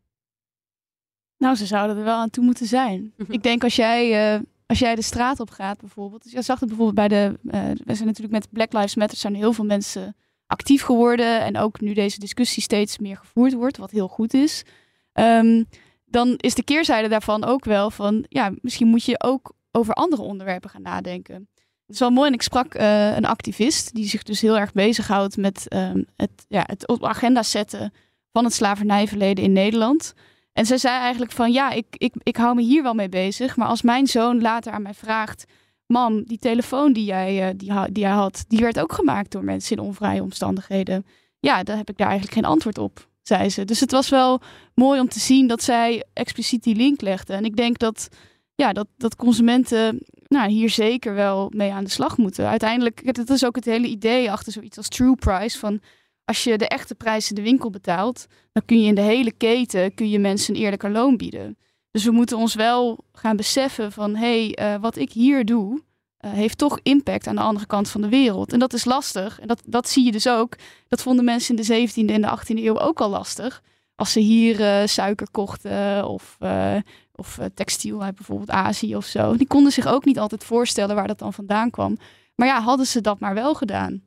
Nou, 1.39 1.57
ze 1.57 1.67
zouden 1.67 1.97
er 1.97 2.05
wel 2.05 2.17
aan 2.17 2.31
toe 2.31 2.45
moeten 2.45 2.67
zijn. 2.67 3.13
Mhm. 3.17 3.33
Ik 3.33 3.43
denk 3.43 3.65
als 3.65 3.77
jij, 3.77 4.35
uh, 4.35 4.41
als 4.67 4.79
jij 4.79 4.95
de 4.95 5.03
straat 5.03 5.41
op 5.41 5.51
gaat 5.51 5.81
bijvoorbeeld. 5.81 6.23
Dus 6.23 6.33
je 6.33 6.43
zag 6.43 6.61
het 6.61 6.69
bijvoorbeeld 6.69 7.09
bij 7.09 7.19
de... 7.19 7.39
Uh, 7.45 7.85
we 7.85 7.95
zijn 7.95 8.07
natuurlijk 8.07 8.35
met 8.35 8.51
Black 8.51 8.73
Lives 8.73 8.95
Matter 8.95 9.19
zijn 9.19 9.35
heel 9.35 9.53
veel 9.53 9.65
mensen 9.65 10.17
actief 10.47 10.83
geworden. 10.83 11.41
En 11.41 11.59
ook 11.59 11.81
nu 11.81 11.93
deze 11.93 12.19
discussie 12.19 12.63
steeds 12.63 12.99
meer 12.99 13.17
gevoerd 13.17 13.53
wordt, 13.53 13.77
wat 13.77 13.91
heel 13.91 14.09
goed 14.09 14.35
is. 14.35 14.65
Um, 15.13 15.69
dan 16.05 16.35
is 16.37 16.55
de 16.55 16.65
keerzijde 16.65 17.09
daarvan 17.09 17.45
ook 17.45 17.65
wel 17.65 17.91
van... 17.91 18.25
Ja, 18.29 18.53
misschien 18.61 18.89
moet 18.89 19.05
je 19.05 19.23
ook 19.23 19.53
over 19.71 19.95
andere 19.95 20.23
onderwerpen 20.23 20.71
gaan 20.71 20.83
nadenken. 20.83 21.49
Het 21.93 22.01
is 22.01 22.07
wel 22.07 22.17
mooi 22.17 22.29
en 22.29 22.35
ik 22.35 22.43
sprak 22.43 22.75
uh, 22.75 23.17
een 23.17 23.25
activist 23.25 23.95
die 23.95 24.09
zich 24.09 24.23
dus 24.23 24.41
heel 24.41 24.59
erg 24.59 24.73
bezighoudt 24.73 25.37
met 25.37 25.67
um, 25.75 26.07
het, 26.17 26.31
ja, 26.49 26.63
het 26.67 26.89
op 26.89 27.05
agenda 27.05 27.43
zetten 27.43 27.93
van 28.33 28.45
het 28.45 28.53
slavernijverleden 28.53 29.45
in 29.45 29.53
Nederland... 29.53 30.15
En 30.53 30.67
ze 30.67 30.79
zei 30.79 30.99
eigenlijk 30.99 31.33
van 31.33 31.53
ja, 31.53 31.71
ik, 31.71 31.87
ik, 31.91 32.15
ik 32.23 32.37
hou 32.37 32.55
me 32.55 32.63
hier 32.63 32.83
wel 32.83 32.95
mee 32.95 33.09
bezig. 33.09 33.57
Maar 33.57 33.69
als 33.69 33.83
mijn 33.83 34.07
zoon 34.07 34.41
later 34.41 34.73
aan 34.73 34.83
mij 34.83 34.95
vraagt. 34.95 35.45
Mam, 35.87 36.25
die 36.25 36.39
telefoon 36.39 36.93
die 36.93 37.05
jij, 37.05 37.49
uh, 37.49 37.55
die, 37.57 37.93
die 37.93 38.03
jij 38.03 38.11
had, 38.11 38.45
die 38.49 38.61
werd 38.61 38.81
ook 38.81 38.93
gemaakt 38.93 39.31
door 39.31 39.45
mensen 39.45 39.77
in 39.77 39.83
onvrije 39.83 40.23
omstandigheden. 40.23 41.07
Ja, 41.41 41.63
dan 41.63 41.77
heb 41.77 41.91
ik 41.91 41.97
daar 41.97 42.09
eigenlijk 42.09 42.37
geen 42.37 42.51
antwoord 42.51 42.79
op, 42.79 43.09
zei 43.23 43.51
ze. 43.51 43.65
Dus 43.65 43.81
het 43.81 43.91
was 43.91 44.09
wel 44.09 44.41
mooi 44.75 45.01
om 45.01 45.09
te 45.09 45.21
zien 45.21 45.47
dat 45.47 45.63
zij 45.63 46.05
expliciet 46.13 46.63
die 46.63 46.77
link 46.77 47.01
legde. 47.01 47.33
En 47.33 47.45
ik 47.45 47.57
denk 47.57 47.79
dat, 47.79 48.09
ja, 48.55 48.73
dat, 48.73 48.87
dat 48.97 49.17
consumenten 49.17 50.01
nou, 50.29 50.51
hier 50.51 50.71
zeker 50.71 51.15
wel 51.15 51.53
mee 51.55 51.73
aan 51.73 51.85
de 51.85 51.91
slag 51.91 52.17
moeten. 52.17 52.49
Uiteindelijk, 52.49 53.15
dat 53.15 53.31
is 53.31 53.45
ook 53.45 53.57
het 53.57 53.65
hele 53.65 53.87
idee 53.87 54.31
achter 54.31 54.53
zoiets 54.53 54.77
als 54.77 54.89
true 54.89 55.15
price. 55.15 55.59
Van 55.59 55.81
als 56.25 56.45
je 56.45 56.59
de 56.59 56.69
echte 56.69 56.95
prijs 56.95 57.29
in 57.29 57.35
de 57.35 57.43
winkel 57.43 57.71
betaalt, 57.71 58.27
dan 58.53 58.65
kun 58.65 58.81
je 58.81 58.87
in 58.87 58.95
de 58.95 59.01
hele 59.01 59.33
keten 59.33 59.95
kun 59.95 60.11
je 60.11 60.19
mensen 60.19 60.55
een 60.55 60.61
eerlijker 60.61 60.91
loon 60.91 61.17
bieden. 61.17 61.57
Dus 61.91 62.05
we 62.05 62.11
moeten 62.11 62.37
ons 62.37 62.55
wel 62.55 63.05
gaan 63.13 63.37
beseffen 63.37 63.93
van 63.93 64.17
hé, 64.17 64.47
hey, 64.53 64.75
uh, 64.75 64.81
wat 64.81 64.97
ik 64.97 65.13
hier 65.13 65.45
doe, 65.45 65.83
uh, 66.21 66.33
heeft 66.33 66.59
toch 66.59 66.79
impact 66.83 67.27
aan 67.27 67.35
de 67.35 67.41
andere 67.41 67.67
kant 67.67 67.89
van 67.89 68.01
de 68.01 68.09
wereld. 68.09 68.53
En 68.53 68.59
dat 68.59 68.73
is 68.73 68.85
lastig. 68.85 69.41
En 69.41 69.47
dat, 69.47 69.63
dat 69.67 69.89
zie 69.89 70.05
je 70.05 70.13
dus 70.13 70.29
ook. 70.29 70.57
Dat 70.89 71.03
vonden 71.03 71.25
mensen 71.25 71.57
in 71.57 71.63
de 71.63 71.89
17e 71.89 72.15
en 72.15 72.23
de 72.23 72.39
18e 72.39 72.65
eeuw 72.65 72.79
ook 72.79 73.01
al 73.01 73.09
lastig. 73.09 73.63
Als 73.95 74.13
ze 74.13 74.21
hier 74.21 74.61
uh, 74.61 74.87
suiker 74.87 75.31
kochten 75.31 76.09
of, 76.09 76.37
of 77.15 77.39
textiel 77.55 78.03
uit 78.03 78.15
bijvoorbeeld 78.15 78.51
Azië 78.51 78.97
of 78.97 79.05
zo. 79.05 79.37
Die 79.37 79.47
konden 79.47 79.73
zich 79.73 79.87
ook 79.87 80.05
niet 80.05 80.19
altijd 80.19 80.45
voorstellen 80.45 80.95
waar 80.95 81.07
dat 81.07 81.19
dan 81.19 81.33
vandaan 81.33 81.71
kwam. 81.71 81.99
Maar 82.35 82.49
ja, 82.49 82.61
hadden 82.61 82.87
ze 82.87 83.01
dat 83.01 83.21
maar 83.21 83.35
wel 83.35 83.55
gedaan 83.55 84.03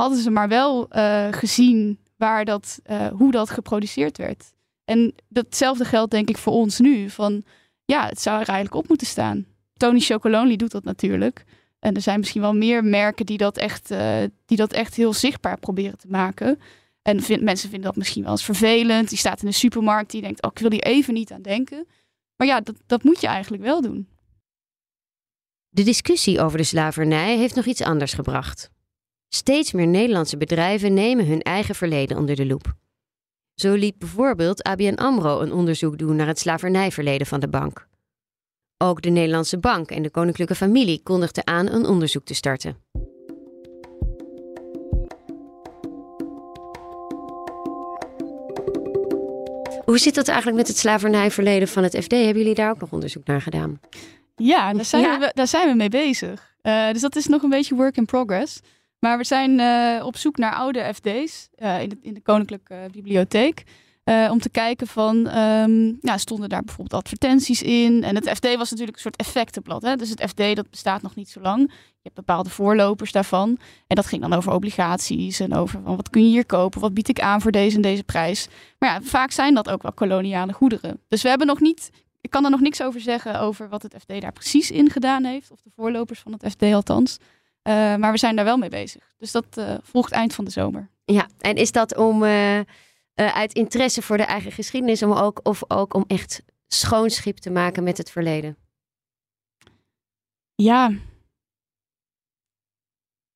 hadden 0.00 0.18
ze 0.18 0.30
maar 0.30 0.48
wel 0.48 0.96
uh, 0.96 1.28
gezien 1.30 1.98
waar 2.16 2.44
dat, 2.44 2.80
uh, 2.90 3.06
hoe 3.06 3.30
dat 3.30 3.50
geproduceerd 3.50 4.18
werd. 4.18 4.52
En 4.84 5.14
datzelfde 5.28 5.84
geldt 5.84 6.10
denk 6.10 6.28
ik 6.28 6.38
voor 6.38 6.52
ons 6.52 6.78
nu. 6.78 7.10
Van 7.10 7.44
ja, 7.84 8.06
het 8.06 8.20
zou 8.20 8.40
er 8.40 8.48
eigenlijk 8.48 8.82
op 8.82 8.88
moeten 8.88 9.06
staan. 9.06 9.46
Tony 9.76 10.00
Chocolonely 10.00 10.56
doet 10.56 10.70
dat 10.70 10.84
natuurlijk. 10.84 11.44
En 11.78 11.94
er 11.94 12.00
zijn 12.00 12.18
misschien 12.18 12.40
wel 12.40 12.54
meer 12.54 12.84
merken 12.84 13.26
die 13.26 13.38
dat 13.38 13.56
echt, 13.56 13.92
die 14.46 14.56
dat 14.56 14.72
echt 14.72 14.94
heel 14.94 15.12
zichtbaar 15.12 15.58
proberen 15.58 15.98
te 15.98 16.08
maken. 16.08 16.60
En 17.02 17.16
mensen 17.40 17.70
vinden 17.70 17.88
dat 17.88 17.96
misschien 17.96 18.22
wel 18.22 18.32
eens 18.32 18.44
vervelend. 18.44 19.08
Die 19.08 19.18
staat 19.18 19.40
in 19.40 19.48
de 19.48 19.54
supermarkt, 19.54 20.10
die 20.10 20.22
denkt, 20.22 20.42
oh, 20.42 20.50
ik 20.54 20.58
wil 20.58 20.70
hier 20.70 20.82
even 20.82 21.14
niet 21.14 21.32
aan 21.32 21.42
denken. 21.42 21.86
Maar 22.38 22.46
ja, 22.46 22.60
dat, 22.60 22.76
dat 22.86 23.02
moet 23.02 23.20
je 23.20 23.26
eigenlijk 23.26 23.62
wel 23.62 23.80
doen. 23.80 24.08
De 25.68 25.82
discussie 25.82 26.40
over 26.40 26.58
de 26.58 26.64
slavernij 26.64 27.36
heeft 27.36 27.54
nog 27.54 27.64
iets 27.64 27.82
anders 27.82 28.12
gebracht. 28.12 28.70
Steeds 29.28 29.72
meer 29.72 29.86
Nederlandse 29.86 30.36
bedrijven 30.36 30.94
nemen 30.94 31.26
hun 31.26 31.42
eigen 31.42 31.74
verleden 31.74 32.16
onder 32.16 32.36
de 32.36 32.46
loep. 32.46 32.74
Zo 33.54 33.74
liet 33.74 33.98
bijvoorbeeld 33.98 34.62
ABN 34.62 34.94
AMRO 34.94 35.40
een 35.40 35.52
onderzoek 35.52 35.98
doen 35.98 36.16
naar 36.16 36.26
het 36.26 36.38
slavernijverleden 36.38 37.26
van 37.26 37.40
de 37.40 37.48
bank. 37.48 37.88
Ook 38.76 39.02
de 39.02 39.10
Nederlandse 39.10 39.58
Bank 39.58 39.90
en 39.90 40.02
de 40.02 40.10
koninklijke 40.10 40.54
familie 40.54 41.02
kondigden 41.02 41.46
aan 41.46 41.66
een 41.66 41.86
onderzoek 41.86 42.24
te 42.24 42.34
starten. 42.34 42.76
Hoe 49.98 50.06
zit 50.06 50.16
dat 50.16 50.28
eigenlijk 50.28 50.58
met 50.58 50.68
het 50.68 50.78
slavernijverleden 50.78 51.68
van 51.68 51.82
het 51.82 51.96
FD? 52.02 52.10
Hebben 52.10 52.36
jullie 52.36 52.54
daar 52.54 52.70
ook 52.70 52.80
nog 52.80 52.92
onderzoek 52.92 53.26
naar 53.26 53.42
gedaan? 53.42 53.80
Ja, 54.36 54.72
daar 54.72 54.84
zijn, 54.84 55.02
ja. 55.02 55.18
We, 55.18 55.30
daar 55.34 55.46
zijn 55.46 55.68
we 55.68 55.74
mee 55.74 55.88
bezig. 55.88 56.54
Uh, 56.62 56.90
dus 56.92 57.00
dat 57.00 57.16
is 57.16 57.26
nog 57.26 57.42
een 57.42 57.50
beetje 57.50 57.74
work 57.74 57.96
in 57.96 58.04
progress. 58.04 58.60
Maar 58.98 59.18
we 59.18 59.24
zijn 59.24 59.58
uh, 59.58 60.06
op 60.06 60.16
zoek 60.16 60.36
naar 60.36 60.54
oude 60.54 60.94
FD's 60.94 61.48
uh, 61.58 61.82
in, 61.82 61.88
de, 61.88 61.98
in, 62.02 62.14
de, 62.14 62.20
Koninklijke 62.20 62.74
Bibliotheek. 62.92 63.62
Uh, 64.08 64.30
om 64.30 64.40
te 64.40 64.50
kijken 64.50 64.86
van, 64.86 65.38
um, 65.38 65.98
stonden 66.02 66.48
daar 66.48 66.62
bijvoorbeeld 66.62 67.02
advertenties 67.02 67.62
in? 67.62 68.04
En 68.04 68.14
het 68.14 68.28
FD 68.28 68.56
was 68.56 68.70
natuurlijk 68.70 68.96
een 68.96 69.02
soort 69.02 69.16
effectenblad. 69.16 69.82
Hè? 69.82 69.96
Dus 69.96 70.10
het 70.10 70.22
FD 70.28 70.56
dat 70.56 70.70
bestaat 70.70 71.02
nog 71.02 71.14
niet 71.14 71.28
zo 71.30 71.40
lang. 71.40 71.60
Je 71.70 72.02
hebt 72.02 72.14
bepaalde 72.14 72.50
voorlopers 72.50 73.12
daarvan. 73.12 73.58
En 73.86 73.96
dat 73.96 74.06
ging 74.06 74.22
dan 74.22 74.32
over 74.32 74.52
obligaties 74.52 75.40
en 75.40 75.54
over 75.54 75.80
van, 75.82 75.96
wat 75.96 76.10
kun 76.10 76.22
je 76.22 76.28
hier 76.28 76.46
kopen? 76.46 76.80
Wat 76.80 76.94
bied 76.94 77.08
ik 77.08 77.20
aan 77.20 77.40
voor 77.40 77.50
deze 77.50 77.76
en 77.76 77.82
deze 77.82 78.04
prijs? 78.04 78.48
Maar 78.78 78.92
ja, 78.92 79.00
vaak 79.02 79.30
zijn 79.30 79.54
dat 79.54 79.70
ook 79.70 79.82
wel 79.82 79.92
koloniale 79.92 80.52
goederen. 80.52 81.00
Dus 81.08 81.22
we 81.22 81.28
hebben 81.28 81.46
nog 81.46 81.60
niet, 81.60 81.90
ik 82.20 82.30
kan 82.30 82.44
er 82.44 82.50
nog 82.50 82.60
niks 82.60 82.82
over 82.82 83.00
zeggen 83.00 83.40
over 83.40 83.68
wat 83.68 83.82
het 83.82 83.94
FD 83.98 84.20
daar 84.20 84.32
precies 84.32 84.70
in 84.70 84.90
gedaan 84.90 85.24
heeft. 85.24 85.50
Of 85.50 85.60
de 85.62 85.70
voorlopers 85.74 86.20
van 86.20 86.32
het 86.32 86.52
FD 86.52 86.62
althans. 86.62 87.18
Uh, 87.18 87.74
maar 87.96 88.12
we 88.12 88.18
zijn 88.18 88.36
daar 88.36 88.44
wel 88.44 88.56
mee 88.56 88.68
bezig. 88.68 89.12
Dus 89.18 89.32
dat 89.32 89.46
uh, 89.58 89.74
volgt 89.82 90.12
eind 90.12 90.34
van 90.34 90.44
de 90.44 90.50
zomer. 90.50 90.88
Ja, 91.04 91.26
en 91.38 91.54
is 91.54 91.72
dat 91.72 91.96
om 91.96 92.22
uh, 93.20 93.34
uit 93.34 93.54
interesse 93.54 94.02
voor 94.02 94.16
de 94.16 94.22
eigen 94.22 94.52
geschiedenis, 94.52 95.02
om 95.02 95.12
ook, 95.12 95.40
of 95.42 95.62
ook 95.70 95.94
om 95.94 96.04
echt 96.06 96.42
schoon 96.66 97.10
schip 97.10 97.36
te 97.36 97.50
maken 97.50 97.82
met 97.82 97.98
het 97.98 98.10
verleden? 98.10 98.56
Ja. 100.54 100.92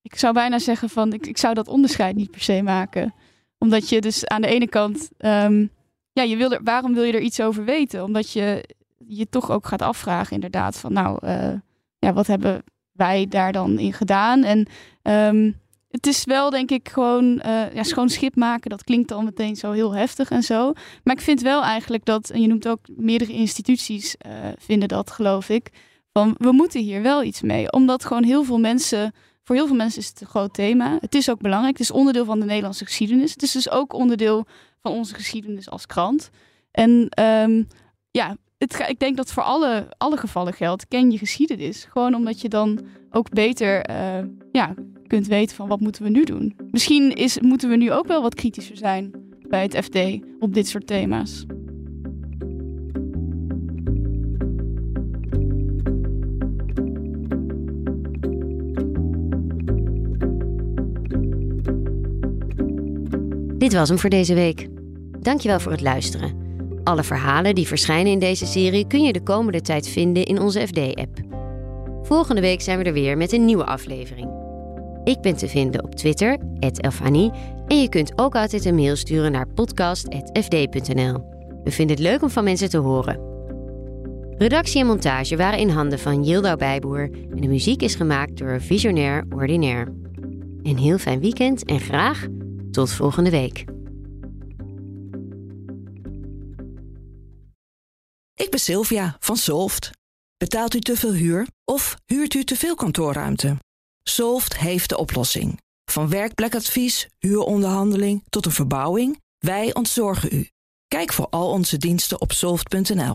Ik 0.03 0.17
zou 0.17 0.33
bijna 0.35 0.59
zeggen 0.59 0.89
van, 0.89 1.13
ik, 1.13 1.27
ik 1.27 1.39
zou 1.39 1.55
dat 1.55 1.69
onderscheid 1.69 2.17
niet 2.17 2.31
per 2.31 2.41
se 2.41 2.63
maken. 2.63 3.15
Omdat 3.59 3.89
je 3.89 4.01
dus 4.01 4.27
aan 4.27 4.43
de 4.43 4.49
ene 4.49 4.69
kant, 4.69 5.11
um, 5.19 5.71
ja, 6.13 6.23
je 6.23 6.37
wil 6.37 6.53
er, 6.53 6.63
waarom 6.63 6.95
wil 6.95 7.03
je 7.03 7.13
er 7.13 7.21
iets 7.21 7.41
over 7.41 7.65
weten? 7.65 8.05
Omdat 8.05 8.33
je 8.33 8.75
je 9.07 9.29
toch 9.29 9.51
ook 9.51 9.67
gaat 9.67 9.83
afvragen 9.83 10.35
inderdaad 10.35 10.79
van, 10.79 10.93
nou, 10.93 11.27
ja, 11.99 12.13
wat 12.13 12.27
hebben 12.27 12.65
wij 12.93 13.27
daar 13.29 13.53
dan 13.53 13.79
in 13.79 13.93
gedaan. 13.93 14.45
En 14.45 14.67
um, 15.03 15.61
het 15.93 16.07
is 16.07 16.25
wel, 16.25 16.51
denk 16.51 16.71
ik, 16.71 16.89
gewoon 16.89 17.25
uh, 17.25 17.75
ja, 17.75 17.83
schoon 17.83 18.09
schip 18.09 18.37
maken. 18.37 18.71
Dat 18.71 18.85
klinkt 18.85 19.09
dan 19.09 19.25
meteen 19.25 19.57
zo 19.57 19.73
heel 19.73 19.95
heftig 19.95 20.31
en 20.31 20.43
zo. 20.43 20.73
Maar 21.05 21.15
ik 21.15 21.21
vind 21.21 21.43
wel 21.43 21.63
eigenlijk 21.63 22.05
dat, 22.05 22.31
en 22.31 22.41
je 22.41 22.49
noemt 22.49 22.69
ook 22.69 22.81
meerdere 22.97 23.33
instituties 23.33 24.17
uh, 24.27 24.33
vinden 24.59 24.89
dat, 24.89 25.11
geloof 25.11 25.49
ik. 25.49 25.71
Van 26.13 26.35
we 26.39 26.53
moeten 26.53 26.81
hier 26.81 27.03
wel 27.03 27.23
iets 27.23 27.41
mee. 27.41 27.73
Omdat 27.73 28.05
gewoon 28.05 28.25
heel 28.25 28.45
veel 28.45 28.59
mensen 28.59 29.13
Voor 29.45 29.57
heel 29.57 29.67
veel 29.67 29.77
mensen 29.77 30.01
is 30.01 30.09
het 30.09 30.21
een 30.21 30.27
groot 30.27 30.55
thema. 30.55 30.99
Het 31.01 31.15
is 31.15 31.31
ook 31.31 31.41
belangrijk. 31.41 31.79
Het 31.79 31.87
is 31.87 31.91
onderdeel 31.91 32.25
van 32.25 32.41
de 32.41 32.47
Nederlandse 32.47 32.85
geschiedenis. 32.85 33.33
Het 33.33 33.43
is 33.43 33.53
dus 33.53 33.71
ook 33.71 33.93
onderdeel 33.93 34.47
van 34.83 34.93
onze 34.93 35.15
geschiedenis 35.15 35.71
als 35.71 35.87
krant. 35.87 36.31
En 36.71 36.91
um, 37.21 37.69
ja, 38.11 38.37
het, 38.59 38.85
ik 38.89 38.99
denk 38.99 39.17
dat 39.17 39.33
voor 39.33 39.43
alle, 39.43 39.89
alle 39.99 40.17
gevallen 40.17 40.53
geldt. 40.53 40.89
Ken 40.89 41.11
je 41.11 41.19
geschiedenis. 41.19 41.87
Gewoon 41.91 42.15
omdat 42.15 42.41
je 42.41 42.49
dan 42.49 42.81
ook 43.13 43.31
beter 43.31 43.91
uh, 43.91 44.29
ja, 44.53 44.75
kunt 45.07 45.27
weten 45.27 45.57
van 45.57 45.69
wat 45.69 45.81
moeten 45.81 46.03
we 46.03 46.09
nu 46.09 46.25
doen. 46.25 46.57
Misschien 46.71 47.15
is, 47.15 47.41
moeten 47.41 47.69
we 47.69 47.77
nu 47.77 47.93
ook 47.93 48.07
wel 48.07 48.23
wat 48.23 48.35
kritischer 48.35 48.77
zijn 48.77 49.11
bij 49.49 49.63
het 49.63 49.77
FD 49.85 49.99
op 50.39 50.55
dit 50.55 50.69
soort 50.69 50.87
thema's. 50.87 51.45
Dit 63.59 63.73
was 63.73 63.89
hem 63.89 63.99
voor 63.99 64.11
deze 64.11 64.35
week. 64.35 64.69
Dankjewel 65.21 65.61
voor 65.61 65.73
het 65.73 65.81
luisteren. 65.81 66.41
Alle 66.85 67.03
verhalen 67.03 67.55
die 67.55 67.67
verschijnen 67.67 68.13
in 68.13 68.19
deze 68.19 68.47
serie 68.47 68.87
kun 68.87 69.03
je 69.03 69.13
de 69.13 69.23
komende 69.23 69.61
tijd 69.61 69.89
vinden 69.89 70.25
in 70.25 70.41
onze 70.41 70.67
FD-app. 70.67 71.22
Volgende 72.13 72.41
week 72.41 72.61
zijn 72.61 72.79
we 72.79 72.85
er 72.85 72.93
weer 72.93 73.17
met 73.17 73.33
een 73.33 73.45
nieuwe 73.45 73.65
aflevering. 73.65 74.31
Ik 75.05 75.21
ben 75.21 75.37
te 75.37 75.49
vinden 75.49 75.85
op 75.85 75.95
Twitter, 75.95 76.39
Elfanie, 76.59 77.31
en 77.67 77.81
je 77.81 77.89
kunt 77.89 78.19
ook 78.19 78.35
altijd 78.35 78.65
een 78.65 78.75
mail 78.75 78.97
sturen 78.97 79.33
naar 79.33 79.49
podcast.fd.nl. 79.49 81.25
We 81.65 81.71
vinden 81.71 81.97
het 81.97 82.05
leuk 82.05 82.23
om 82.23 82.31
van 82.31 82.45
mensen 82.45 82.71
te 82.71 82.79
horen. 82.79 83.21
Redactie 84.39 84.81
en 84.81 84.87
montage 84.87 85.37
waren 85.37 85.59
in 85.59 85.69
handen 85.69 85.99
van 85.99 86.25
Yildau 86.25 86.57
Bijboer 86.57 87.11
en 87.31 87.41
de 87.41 87.49
muziek 87.49 87.83
is 87.83 87.95
gemaakt 87.95 88.39
door 88.39 88.61
Visionair 88.61 89.25
Ordinaire. 89.31 89.93
Een 90.63 90.79
heel 90.79 90.99
fijn 90.99 91.21
weekend 91.21 91.65
en 91.65 91.81
graag 91.81 92.27
tot 92.71 92.91
volgende 92.91 93.31
week. 93.31 93.65
Ik 98.35 98.51
ben 98.51 98.61
Sylvia 98.61 99.17
van 99.19 99.37
Solft. 99.37 100.02
Betaalt 100.43 100.75
u 100.75 100.81
te 100.81 100.97
veel 100.97 101.13
huur 101.13 101.47
of 101.65 101.97
huurt 102.07 102.35
u 102.35 102.45
te 102.45 102.57
veel 102.57 102.75
kantoorruimte? 102.75 103.57
Solft 104.03 104.59
heeft 104.59 104.89
de 104.89 104.97
oplossing. 104.97 105.61
Van 105.91 106.09
werkplekadvies, 106.09 107.09
huuronderhandeling 107.19 108.23
tot 108.29 108.47
een 108.47 108.53
verbouwing, 108.53 109.21
wij 109.39 109.75
ontzorgen 109.75 110.35
u. 110.35 110.49
Kijk 110.89 111.13
voor 111.13 111.27
al 111.31 111.51
onze 111.51 111.77
diensten 111.77 112.21
op 112.21 112.33
soft.nl. 112.33 113.15